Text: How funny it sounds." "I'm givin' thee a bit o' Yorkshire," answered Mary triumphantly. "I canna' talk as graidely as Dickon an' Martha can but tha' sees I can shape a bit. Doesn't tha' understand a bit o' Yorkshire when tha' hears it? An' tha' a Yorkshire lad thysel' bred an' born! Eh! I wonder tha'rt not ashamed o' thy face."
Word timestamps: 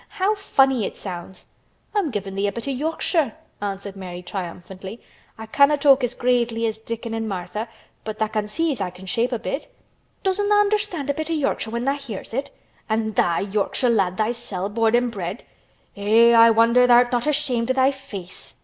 How 0.17 0.33
funny 0.33 0.83
it 0.87 0.97
sounds." 0.97 1.45
"I'm 1.93 2.09
givin' 2.09 2.33
thee 2.33 2.47
a 2.47 2.51
bit 2.51 2.67
o' 2.67 2.71
Yorkshire," 2.71 3.33
answered 3.61 3.95
Mary 3.95 4.23
triumphantly. 4.23 4.99
"I 5.37 5.45
canna' 5.45 5.77
talk 5.77 6.03
as 6.03 6.15
graidely 6.15 6.65
as 6.65 6.79
Dickon 6.79 7.13
an' 7.13 7.27
Martha 7.27 7.69
can 8.03 8.15
but 8.17 8.17
tha' 8.17 8.47
sees 8.47 8.81
I 8.81 8.89
can 8.89 9.05
shape 9.05 9.31
a 9.31 9.37
bit. 9.37 9.71
Doesn't 10.23 10.49
tha' 10.49 10.55
understand 10.59 11.11
a 11.11 11.13
bit 11.13 11.29
o' 11.29 11.33
Yorkshire 11.35 11.69
when 11.69 11.85
tha' 11.85 11.93
hears 11.99 12.33
it? 12.33 12.49
An' 12.89 13.13
tha' 13.13 13.41
a 13.41 13.41
Yorkshire 13.43 13.91
lad 13.91 14.17
thysel' 14.17 14.69
bred 14.69 14.95
an' 14.95 15.11
born! 15.11 15.37
Eh! 15.95 16.33
I 16.33 16.49
wonder 16.49 16.87
tha'rt 16.87 17.11
not 17.11 17.27
ashamed 17.27 17.69
o' 17.69 17.73
thy 17.75 17.91
face." 17.91 18.55